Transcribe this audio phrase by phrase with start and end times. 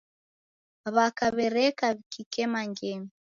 [0.95, 3.09] W'aka w'ereka w'ikikema ngemi.